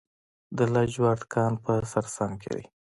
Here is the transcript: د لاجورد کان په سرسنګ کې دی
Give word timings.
د 0.57 0.59
لاجورد 0.73 1.21
کان 1.33 1.53
په 1.63 1.73
سرسنګ 1.91 2.33
کې 2.41 2.51
دی 2.55 2.65